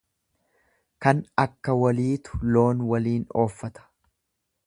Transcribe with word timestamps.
Kan 1.05 1.19
akka 1.43 1.75
waliitu 1.81 2.41
loon 2.55 2.81
waliin 2.93 3.29
ooffata. 3.43 3.89